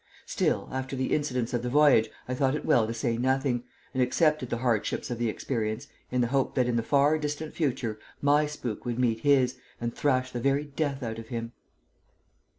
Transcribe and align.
Still, 0.25 0.67
after 0.71 0.95
the 0.95 1.13
incidents 1.13 1.53
of 1.53 1.61
the 1.61 1.69
voyage, 1.69 2.09
I 2.27 2.33
thought 2.33 2.55
it 2.55 2.65
well 2.65 2.87
to 2.87 2.91
say 2.95 3.17
nothing, 3.19 3.65
and 3.93 4.01
accepted 4.01 4.49
the 4.49 4.57
hardships 4.57 5.11
of 5.11 5.19
the 5.19 5.29
experience 5.29 5.89
in 6.09 6.21
the 6.21 6.29
hope 6.33 6.55
that 6.55 6.65
in 6.65 6.75
the 6.75 6.81
far 6.81 7.19
distant 7.19 7.53
future 7.53 7.99
my 8.19 8.47
spook 8.47 8.83
would 8.83 8.97
meet 8.97 9.19
his 9.19 9.59
and 9.79 9.93
thrash 9.95 10.31
the 10.31 10.41
very 10.41 10.65
death 10.65 11.03
out 11.03 11.19
of 11.19 11.27
him. 11.27 11.51